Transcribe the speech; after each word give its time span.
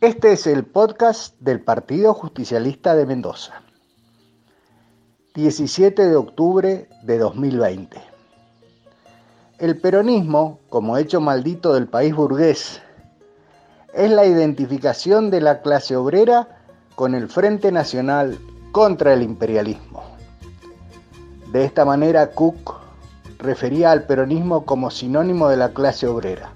Este 0.00 0.32
es 0.32 0.46
el 0.46 0.64
podcast 0.64 1.38
del 1.40 1.60
Partido 1.60 2.14
Justicialista 2.14 2.94
de 2.94 3.04
Mendoza. 3.04 3.60
17 5.34 6.08
de 6.08 6.16
octubre 6.16 6.88
de 7.02 7.18
2020. 7.18 8.00
El 9.58 9.78
peronismo, 9.78 10.60
como 10.70 10.96
hecho 10.96 11.20
maldito 11.20 11.74
del 11.74 11.86
país 11.86 12.14
burgués, 12.14 12.80
es 13.92 14.10
la 14.10 14.24
identificación 14.24 15.30
de 15.30 15.42
la 15.42 15.60
clase 15.60 15.96
obrera 15.96 16.48
con 16.94 17.14
el 17.14 17.28
Frente 17.28 17.70
Nacional 17.70 18.38
contra 18.72 19.12
el 19.12 19.20
imperialismo. 19.20 20.02
De 21.52 21.66
esta 21.66 21.84
manera, 21.84 22.30
Cook 22.30 22.80
refería 23.36 23.90
al 23.90 24.04
peronismo 24.04 24.64
como 24.64 24.90
sinónimo 24.90 25.50
de 25.50 25.58
la 25.58 25.74
clase 25.74 26.06
obrera, 26.06 26.54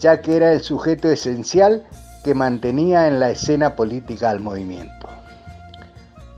ya 0.00 0.20
que 0.20 0.34
era 0.34 0.52
el 0.52 0.62
sujeto 0.62 1.08
esencial 1.08 1.86
que 2.24 2.34
mantenía 2.34 3.06
en 3.06 3.20
la 3.20 3.30
escena 3.30 3.76
política 3.76 4.30
al 4.30 4.40
movimiento. 4.40 5.06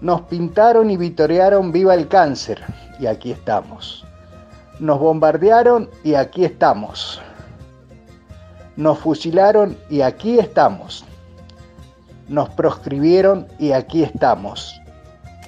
Nos 0.00 0.22
pintaron 0.22 0.90
y 0.90 0.96
vitorearon 0.96 1.70
viva 1.70 1.94
el 1.94 2.08
cáncer 2.08 2.60
y 2.98 3.06
aquí 3.06 3.30
estamos. 3.30 4.04
Nos 4.80 4.98
bombardearon 4.98 5.88
y 6.02 6.14
aquí 6.14 6.44
estamos. 6.44 7.22
Nos 8.76 8.98
fusilaron 8.98 9.78
y 9.88 10.00
aquí 10.02 10.38
estamos. 10.40 11.04
Nos 12.28 12.50
proscribieron 12.50 13.46
y 13.58 13.70
aquí 13.70 14.02
estamos. 14.02 14.78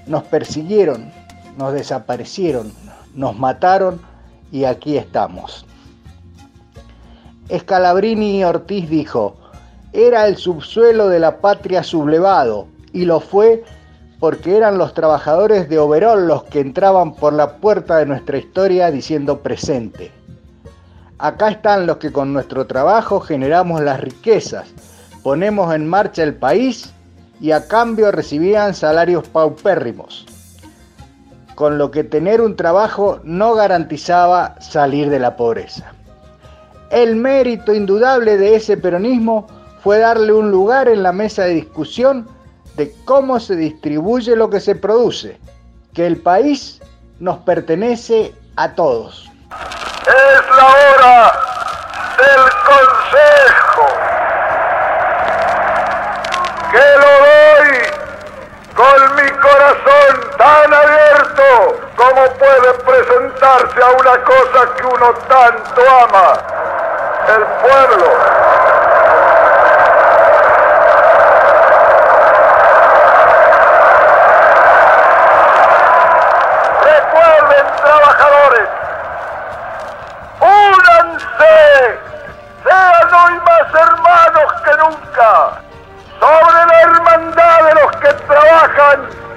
Nos 0.06 0.22
persiguieron, 0.22 1.10
nos 1.58 1.74
desaparecieron, 1.74 2.72
nos 3.14 3.36
mataron 3.36 4.00
y 4.52 4.64
aquí 4.64 4.96
estamos. 4.96 5.66
Escalabrini 7.48 8.44
Ortiz 8.44 8.88
dijo, 8.88 9.36
era 9.92 10.26
el 10.26 10.36
subsuelo 10.36 11.08
de 11.08 11.18
la 11.18 11.38
patria 11.38 11.82
sublevado, 11.82 12.66
y 12.92 13.04
lo 13.04 13.20
fue 13.20 13.64
porque 14.18 14.56
eran 14.56 14.78
los 14.78 14.94
trabajadores 14.94 15.68
de 15.68 15.78
Overol 15.78 16.26
los 16.26 16.44
que 16.44 16.60
entraban 16.60 17.14
por 17.14 17.32
la 17.32 17.56
puerta 17.56 17.98
de 17.98 18.06
nuestra 18.06 18.38
historia 18.38 18.90
diciendo 18.90 19.40
presente. 19.40 20.10
Acá 21.18 21.48
están 21.50 21.86
los 21.86 21.98
que 21.98 22.12
con 22.12 22.32
nuestro 22.32 22.66
trabajo 22.66 23.20
generamos 23.20 23.80
las 23.80 24.00
riquezas, 24.00 24.68
ponemos 25.22 25.74
en 25.74 25.88
marcha 25.88 26.22
el 26.22 26.34
país 26.34 26.92
y 27.40 27.52
a 27.52 27.66
cambio 27.68 28.10
recibían 28.10 28.74
salarios 28.74 29.28
paupérrimos, 29.28 30.26
con 31.54 31.78
lo 31.78 31.90
que 31.90 32.04
tener 32.04 32.40
un 32.40 32.56
trabajo 32.56 33.20
no 33.24 33.54
garantizaba 33.54 34.60
salir 34.60 35.10
de 35.10 35.20
la 35.20 35.36
pobreza. 35.36 35.92
El 36.90 37.16
mérito 37.16 37.74
indudable 37.74 38.38
de 38.38 38.56
ese 38.56 38.76
peronismo 38.76 39.46
fue 39.82 39.98
darle 39.98 40.32
un 40.32 40.50
lugar 40.50 40.88
en 40.88 41.02
la 41.02 41.12
mesa 41.12 41.44
de 41.44 41.54
discusión 41.54 42.28
de 42.76 42.94
cómo 43.04 43.40
se 43.40 43.56
distribuye 43.56 44.36
lo 44.36 44.50
que 44.50 44.60
se 44.60 44.74
produce, 44.74 45.38
que 45.94 46.06
el 46.06 46.16
país 46.18 46.80
nos 47.18 47.38
pertenece 47.38 48.34
a 48.56 48.74
todos. 48.74 49.30
Es 50.06 50.56
la 50.56 50.66
hora 50.66 51.32
del 52.18 52.44
consejo, 52.70 53.86
que 56.70 56.86
lo 57.02 57.12
doy 57.26 57.68
con 58.74 59.16
mi 59.16 59.30
corazón 59.40 60.30
tan 60.38 60.72
abierto 60.72 61.88
como 61.96 62.22
puede 62.38 62.74
presentarse 62.86 63.82
a 63.82 63.90
una 63.90 64.24
cosa 64.24 64.74
que 64.76 64.86
uno 64.86 65.12
tanto 65.28 65.82
ama, 66.04 66.37
God. 88.96 89.27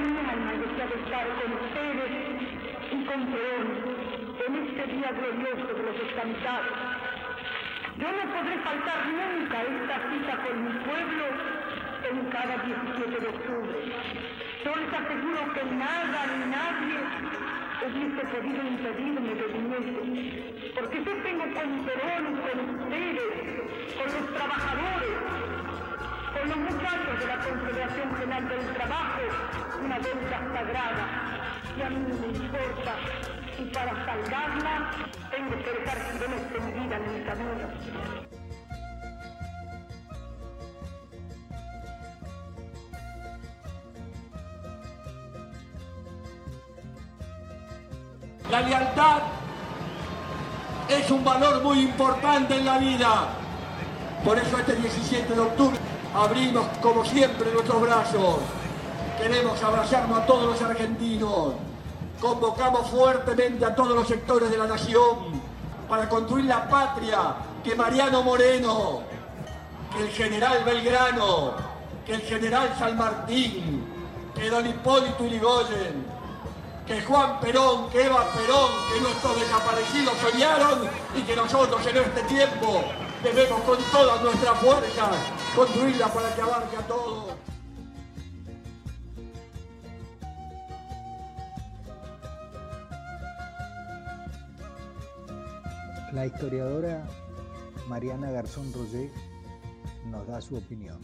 Mi 0.00 0.18
alma 0.18 0.52
estar 0.52 1.26
con 1.38 1.52
ustedes 1.60 2.12
y 2.90 3.04
con 3.04 3.26
Perón 3.26 3.66
en 4.46 4.52
este 4.66 4.82
día 4.94 5.10
glorioso 5.12 5.74
de 5.74 5.82
los 5.82 5.96
descansados. 6.00 6.78
Yo 7.98 8.08
no 8.08 8.24
podré 8.32 8.56
faltar 8.64 9.00
nunca 9.06 9.58
a 9.58 9.62
esta 9.62 9.96
cita 10.10 10.36
con 10.44 10.64
mi 10.64 10.72
pueblo 10.84 11.26
en 12.08 12.30
cada 12.30 12.56
17 12.64 13.20
de 13.20 13.28
octubre. 13.28 13.76
Yo 14.64 14.76
les 14.76 14.92
aseguro 14.92 15.52
que 15.52 15.64
nada 15.76 16.20
ni 16.32 16.50
nadie 16.50 16.98
hubiese 17.86 18.22
podido 18.32 18.62
impedirme 18.66 19.32
que 19.34 19.46
viniese, 19.52 20.72
porque 20.74 21.04
yo 21.04 21.12
tengo 21.22 21.44
con 21.52 21.84
Perón, 21.84 22.24
con 22.40 22.56
ustedes, 22.74 23.32
con 23.96 24.06
los 24.06 24.34
trabajadores, 24.34 25.40
con 26.40 26.48
los 26.48 26.58
muchachos 26.58 27.20
de 27.20 27.26
la 27.26 27.38
Confederación 27.38 28.16
General 28.16 28.48
del 28.48 28.74
Trabajo 28.74 29.20
una 29.84 29.98
deuda 29.98 30.38
sagrada 30.54 31.06
y 31.76 31.82
a 31.82 31.90
mí 31.90 31.96
me 31.96 32.26
importa 32.26 32.94
y 33.58 33.64
para 33.64 33.90
salvarla 34.06 34.90
tengo 35.30 35.50
que 35.50 35.70
dejar 35.70 35.98
que 35.98 36.80
vida 36.80 36.96
en 36.96 37.18
mi 37.18 37.24
camino. 37.24 37.50
La 48.50 48.60
lealtad 48.62 49.18
es 50.88 51.10
un 51.10 51.22
valor 51.22 51.62
muy 51.62 51.80
importante 51.80 52.56
en 52.56 52.64
la 52.64 52.78
vida. 52.78 53.28
Por 54.24 54.38
eso 54.38 54.58
este 54.58 54.74
17 54.74 55.34
de 55.34 55.40
octubre 55.40 55.89
abrimos 56.14 56.66
como 56.82 57.04
siempre 57.04 57.52
nuestros 57.52 57.80
brazos. 57.82 58.36
Queremos 59.18 59.62
abrazarnos 59.62 60.18
a 60.18 60.26
todos 60.26 60.46
los 60.46 60.62
argentinos. 60.62 61.54
Convocamos 62.20 62.88
fuertemente 62.90 63.64
a 63.64 63.74
todos 63.74 63.94
los 63.94 64.08
sectores 64.08 64.50
de 64.50 64.58
la 64.58 64.66
nación 64.66 65.40
para 65.88 66.08
construir 66.08 66.46
la 66.46 66.68
patria 66.68 67.34
que 67.64 67.74
Mariano 67.74 68.22
Moreno, 68.22 69.00
que 69.94 70.02
el 70.02 70.10
general 70.10 70.62
Belgrano, 70.64 71.54
que 72.06 72.14
el 72.14 72.20
general 72.22 72.74
San 72.78 72.96
Martín, 72.96 73.84
que 74.34 74.50
don 74.50 74.66
Hipólito 74.66 75.24
Urigoyen, 75.24 76.06
que 76.86 77.02
Juan 77.02 77.40
Perón, 77.40 77.88
que 77.90 78.04
Eva 78.04 78.24
Perón, 78.32 78.70
que 78.92 79.00
nuestros 79.00 79.40
desaparecidos 79.40 80.14
soñaron 80.18 80.88
y 81.16 81.22
que 81.22 81.36
nosotros 81.36 81.84
en 81.86 81.96
este 81.96 82.22
tiempo 82.22 82.84
debemos 83.22 83.60
con 83.62 83.78
todas 83.92 84.22
nuestras 84.22 84.58
fuerzas 84.58 85.16
construirla 85.54 86.08
para 86.08 86.34
que 86.34 86.40
abarque 86.40 86.76
a 86.76 86.86
todos. 86.86 87.34
La 96.12 96.26
historiadora 96.26 97.06
Mariana 97.88 98.30
Garzón 98.30 98.72
Roger 98.72 99.10
nos 100.06 100.26
da 100.26 100.40
su 100.40 100.56
opinión. 100.56 100.98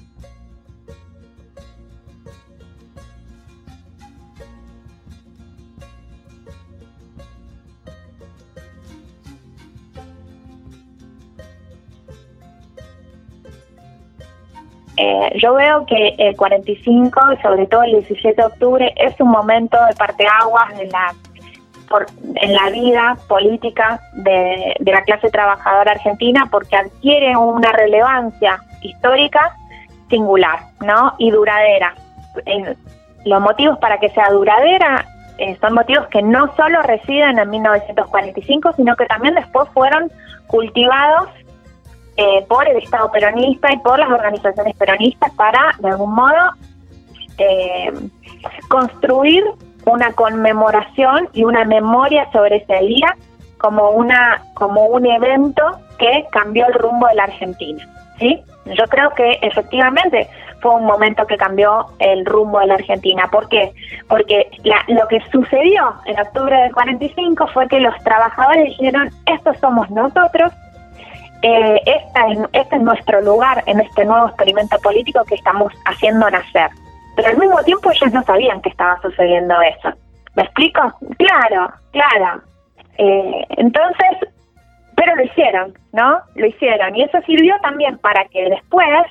Eh, 14.96 15.38
yo 15.42 15.54
veo 15.54 15.84
que 15.86 16.14
el 16.18 16.36
45, 16.36 17.20
sobre 17.42 17.66
todo 17.66 17.82
el 17.82 17.92
17 18.02 18.40
de 18.40 18.46
octubre, 18.46 18.94
es 18.96 19.18
un 19.20 19.28
momento 19.28 19.76
de 19.86 19.94
parteaguas 19.94 20.76
de 20.76 20.86
la 20.86 21.14
en 22.34 22.52
la 22.52 22.68
vida 22.70 23.16
política 23.28 24.00
de, 24.14 24.74
de 24.80 24.92
la 24.92 25.02
clase 25.02 25.30
trabajadora 25.30 25.92
argentina 25.92 26.48
porque 26.50 26.74
adquiere 26.74 27.36
una 27.36 27.70
relevancia 27.70 28.60
histórica 28.82 29.54
singular, 30.10 30.58
¿no? 30.84 31.14
Y 31.18 31.30
duradera. 31.30 31.94
En, 32.44 32.76
los 33.24 33.40
motivos 33.40 33.78
para 33.78 33.98
que 33.98 34.08
sea 34.10 34.30
duradera 34.30 35.04
eh, 35.38 35.56
son 35.60 35.74
motivos 35.74 36.06
que 36.06 36.22
no 36.22 36.54
solo 36.56 36.80
residen 36.82 37.38
en 37.38 37.50
1945, 37.50 38.72
sino 38.74 38.96
que 38.96 39.04
también 39.06 39.34
después 39.34 39.68
fueron 39.74 40.10
cultivados 40.46 41.28
eh, 42.16 42.44
por 42.48 42.68
el 42.68 42.78
Estado 42.78 43.10
peronista 43.10 43.72
y 43.72 43.78
por 43.78 43.98
las 43.98 44.10
organizaciones 44.10 44.74
peronistas 44.76 45.30
para, 45.32 45.74
de 45.78 45.88
algún 45.88 46.14
modo, 46.14 46.52
eh, 47.38 47.92
construir 48.68 49.44
una 49.84 50.12
conmemoración 50.12 51.28
y 51.32 51.44
una 51.44 51.64
memoria 51.64 52.30
sobre 52.32 52.56
ese 52.56 52.78
día 52.86 53.16
como 53.58 53.90
una 53.90 54.42
como 54.54 54.86
un 54.86 55.06
evento 55.06 55.62
que 55.98 56.26
cambió 56.30 56.66
el 56.66 56.74
rumbo 56.74 57.06
de 57.08 57.14
la 57.14 57.24
Argentina, 57.24 57.86
¿sí? 58.18 58.42
Yo 58.66 58.84
creo 58.88 59.10
que 59.10 59.38
efectivamente 59.42 60.28
fue 60.60 60.74
un 60.74 60.86
momento 60.86 61.26
que 61.26 61.36
cambió 61.36 61.86
el 61.98 62.24
rumbo 62.26 62.58
de 62.60 62.66
la 62.66 62.74
Argentina. 62.74 63.28
¿Por 63.30 63.48
qué? 63.48 63.72
Porque 64.08 64.50
lo 64.88 65.06
que 65.08 65.20
sucedió 65.30 65.94
en 66.06 66.18
octubre 66.18 66.56
del 66.56 66.72
45 66.72 67.46
fue 67.48 67.68
que 67.68 67.80
los 67.80 67.94
trabajadores 68.02 68.64
dijeron, 68.66 69.10
estos 69.26 69.56
somos 69.58 69.88
nosotros, 69.90 70.52
eh, 71.46 71.80
esta 71.86 72.26
es, 72.26 72.38
este 72.52 72.76
es 72.76 72.82
nuestro 72.82 73.20
lugar 73.20 73.62
en 73.66 73.78
este 73.78 74.04
nuevo 74.04 74.26
experimento 74.26 74.76
político 74.78 75.24
que 75.24 75.36
estamos 75.36 75.72
haciendo 75.84 76.28
nacer. 76.28 76.70
Pero 77.14 77.28
al 77.28 77.38
mismo 77.38 77.62
tiempo 77.62 77.88
ellos 77.92 78.12
no 78.12 78.22
sabían 78.24 78.60
que 78.62 78.70
estaba 78.70 79.00
sucediendo 79.00 79.54
eso. 79.60 79.96
¿Me 80.34 80.42
explico? 80.42 80.80
Claro, 81.16 81.72
claro. 81.92 82.42
Eh, 82.98 83.46
entonces, 83.50 84.28
pero 84.96 85.14
lo 85.14 85.22
hicieron, 85.22 85.72
¿no? 85.92 86.18
Lo 86.34 86.46
hicieron. 86.46 86.96
Y 86.96 87.04
eso 87.04 87.18
sirvió 87.24 87.54
también 87.62 87.96
para 87.98 88.24
que 88.24 88.50
después, 88.50 89.06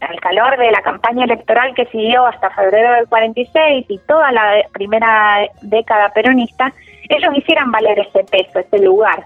al 0.00 0.20
calor 0.20 0.58
de 0.58 0.72
la 0.72 0.82
campaña 0.82 1.24
electoral 1.24 1.72
que 1.74 1.86
siguió 1.86 2.26
hasta 2.26 2.50
febrero 2.50 2.94
del 2.94 3.06
46 3.06 3.86
y 3.88 3.98
toda 4.08 4.32
la 4.32 4.56
primera 4.72 5.48
década 5.62 6.08
peronista, 6.08 6.72
ellos 7.08 7.32
hicieran 7.36 7.70
valer 7.70 8.00
ese 8.00 8.24
peso, 8.24 8.58
ese 8.58 8.80
lugar. 8.80 9.24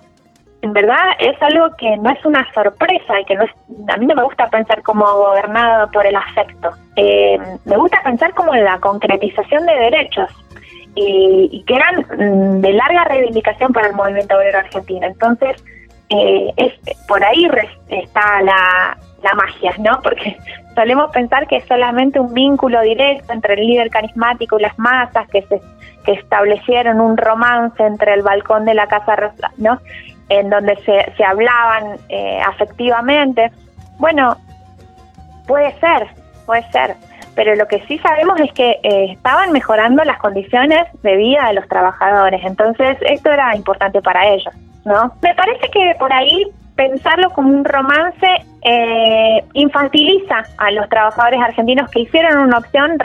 En 0.62 0.72
verdad 0.74 1.12
es 1.18 1.40
algo 1.42 1.74
que 1.76 1.96
no 1.96 2.10
es 2.10 2.24
una 2.24 2.46
sorpresa 2.52 3.20
y 3.20 3.24
que 3.24 3.34
no 3.34 3.44
es, 3.44 3.50
a 3.88 3.96
mí 3.96 4.06
no 4.06 4.14
me 4.14 4.22
gusta 4.22 4.48
pensar 4.48 4.82
como 4.82 5.04
gobernado 5.04 5.90
por 5.90 6.06
el 6.06 6.14
afecto. 6.14 6.70
Eh, 6.96 7.38
me 7.64 7.76
gusta 7.76 8.02
pensar 8.04 8.34
como 8.34 8.54
la 8.54 8.78
concretización 8.78 9.64
de 9.64 9.72
derechos 9.72 10.30
y, 10.94 11.64
que 11.66 11.74
eran 11.74 12.00
mm, 12.00 12.60
de 12.60 12.72
larga 12.72 13.04
reivindicación 13.04 13.72
para 13.72 13.88
el 13.88 13.94
movimiento 13.94 14.36
obrero 14.36 14.58
argentino. 14.58 15.06
Entonces, 15.06 15.64
eh, 16.10 16.52
es, 16.56 16.74
por 17.08 17.24
ahí 17.24 17.48
está 17.88 18.42
la, 18.42 18.98
la 19.22 19.34
magia, 19.34 19.72
¿no? 19.78 19.98
Porque 20.02 20.36
solemos 20.74 21.10
pensar 21.10 21.46
que 21.46 21.56
es 21.56 21.64
solamente 21.64 22.20
un 22.20 22.34
vínculo 22.34 22.82
directo 22.82 23.32
entre 23.32 23.54
el 23.54 23.66
líder 23.66 23.88
carismático 23.88 24.58
y 24.58 24.62
las 24.62 24.78
masas 24.78 25.26
que 25.30 25.40
se 25.42 25.60
que 26.04 26.12
establecieron 26.12 27.00
un 27.00 27.16
romance 27.16 27.82
entre 27.82 28.14
el 28.14 28.22
balcón 28.22 28.64
de 28.64 28.74
la 28.74 28.86
Casa 28.86 29.32
¿no? 29.58 29.78
En 30.30 30.48
donde 30.48 30.76
se, 30.76 31.12
se 31.16 31.24
hablaban 31.24 31.98
eh, 32.08 32.40
afectivamente. 32.46 33.50
Bueno, 33.98 34.36
puede 35.46 35.78
ser, 35.80 36.06
puede 36.46 36.62
ser, 36.70 36.96
pero 37.34 37.54
lo 37.54 37.66
que 37.68 37.84
sí 37.86 37.98
sabemos 37.98 38.40
es 38.40 38.52
que 38.52 38.78
eh, 38.82 39.12
estaban 39.12 39.52
mejorando 39.52 40.02
las 40.04 40.18
condiciones 40.18 40.86
de 41.02 41.16
vida 41.16 41.48
de 41.48 41.54
los 41.54 41.68
trabajadores, 41.68 42.40
entonces 42.44 42.96
esto 43.02 43.30
era 43.30 43.54
importante 43.54 44.00
para 44.00 44.26
ellos. 44.28 44.54
¿no? 44.84 45.12
Me 45.20 45.34
parece 45.34 45.68
que 45.70 45.94
por 45.98 46.12
ahí 46.12 46.46
pensarlo 46.80 47.28
como 47.30 47.50
un 47.50 47.62
romance 47.62 48.26
eh, 48.62 49.44
infantiliza 49.52 50.44
a 50.56 50.70
los 50.70 50.88
trabajadores 50.88 51.38
argentinos 51.38 51.90
que 51.90 52.00
hicieron 52.00 52.38
una 52.38 52.56
opción 52.56 52.98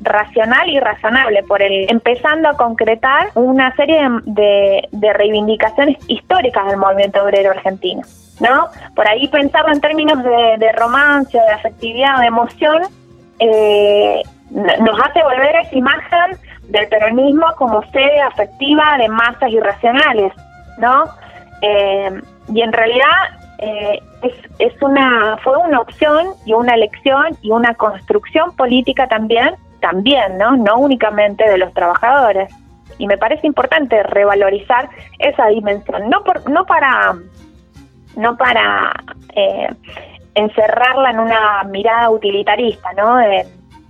racional 0.00 0.70
y 0.70 0.80
razonable 0.80 1.42
por 1.42 1.60
el 1.60 1.84
empezando 1.90 2.48
a 2.48 2.56
concretar 2.56 3.28
una 3.34 3.76
serie 3.76 4.00
de, 4.24 5.12
reivindicaciones 5.12 5.98
históricas 6.08 6.68
del 6.68 6.78
movimiento 6.78 7.22
obrero 7.22 7.50
argentino. 7.50 8.00
¿no? 8.40 8.68
Por 8.96 9.06
ahí 9.06 9.28
pensarlo 9.28 9.74
en 9.74 9.82
términos 9.82 10.22
de, 10.24 10.72
romance, 10.72 11.36
de 11.36 11.52
afectividad, 11.52 12.20
de 12.20 12.26
emoción, 12.28 12.82
eh, 13.40 14.22
nos 14.50 15.00
hace 15.04 15.22
volver 15.22 15.54
a 15.54 15.60
esa 15.60 15.76
imagen 15.76 16.38
del 16.68 16.88
peronismo 16.88 17.44
como 17.58 17.82
sede 17.92 18.22
afectiva 18.22 18.96
de 18.96 19.08
masas 19.08 19.50
irracionales. 19.50 20.32
¿no? 20.78 21.04
Eh, 21.60 22.22
y 22.52 22.62
en 22.62 22.72
realidad 22.72 23.06
eh, 23.58 24.00
es, 24.22 24.34
es 24.58 24.82
una 24.82 25.36
fue 25.38 25.56
una 25.58 25.80
opción 25.80 26.28
y 26.46 26.52
una 26.52 26.74
elección 26.74 27.36
y 27.42 27.50
una 27.50 27.74
construcción 27.74 28.54
política 28.56 29.06
también, 29.08 29.54
también, 29.80 30.38
¿no? 30.38 30.56
No 30.56 30.78
únicamente 30.78 31.48
de 31.48 31.58
los 31.58 31.72
trabajadores. 31.74 32.52
Y 32.98 33.06
me 33.06 33.18
parece 33.18 33.46
importante 33.46 34.02
revalorizar 34.02 34.88
esa 35.18 35.46
dimensión, 35.48 36.08
no 36.08 36.24
por, 36.24 36.48
no 36.50 36.64
para 36.64 37.16
no 38.16 38.36
para 38.36 38.92
eh, 39.34 39.68
encerrarla 40.34 41.10
en 41.10 41.20
una 41.20 41.62
mirada 41.64 42.10
utilitarista, 42.10 42.92
¿no? 42.94 43.16
De, 43.16 43.46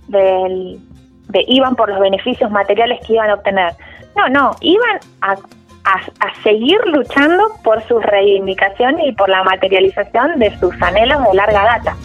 de 0.07 1.45
iban 1.47 1.75
por 1.75 1.89
los 1.89 1.99
beneficios 1.99 2.51
materiales 2.51 2.99
que 3.05 3.13
iban 3.13 3.29
a 3.29 3.35
obtener. 3.35 3.73
No, 4.15 4.27
no, 4.27 4.51
iban 4.61 4.99
a 5.83 5.99
a, 6.19 6.43
seguir 6.43 6.79
luchando 6.85 7.43
por 7.63 7.81
sus 7.87 8.03
reivindicaciones 8.03 9.07
y 9.07 9.11
por 9.13 9.29
la 9.29 9.43
materialización 9.43 10.39
de 10.39 10.57
sus 10.59 10.73
anhelos 10.81 11.19
de 11.29 11.35
larga 11.35 11.63
data. 11.63 11.95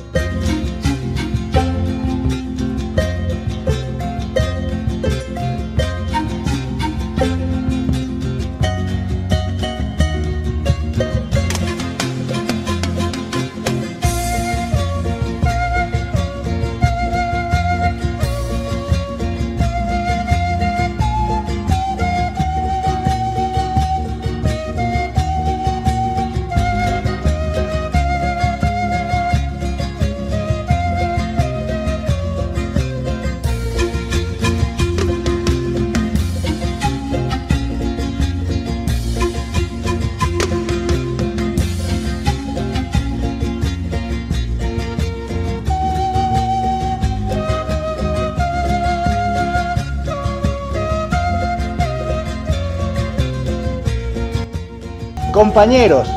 Compañeros, 55.35 56.09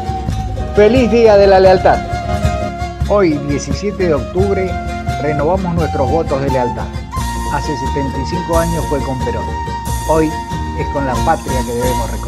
feliz 0.75 1.09
Día 1.09 1.37
de 1.37 1.47
la 1.47 1.59
Lealtad. 1.59 1.97
Hoy, 3.09 3.31
17 3.49 3.97
de 4.09 4.13
octubre, 4.13 4.71
renovamos 5.23 5.73
nuestros 5.73 6.07
votos 6.07 6.39
de 6.39 6.51
lealtad. 6.51 6.85
Hace 7.51 7.75
75 7.95 8.59
años 8.59 8.85
fue 8.89 8.99
con 8.99 9.17
Perón. 9.25 9.43
Hoy 10.07 10.29
es 10.77 10.87
con 10.89 11.07
la 11.07 11.15
patria 11.25 11.59
que 11.65 11.73
debemos 11.73 12.11
recordar. 12.11 12.26